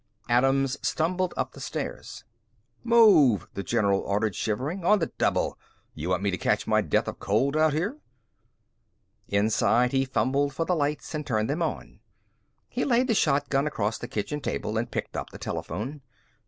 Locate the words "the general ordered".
3.53-4.33